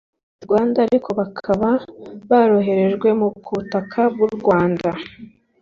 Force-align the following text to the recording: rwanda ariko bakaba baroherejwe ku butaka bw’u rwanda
rwanda 0.45 0.77
ariko 0.87 1.09
bakaba 1.19 1.69
baroherejwe 2.29 3.09
ku 3.43 3.51
butaka 3.57 4.01
bw’u 4.13 4.29
rwanda 4.37 4.89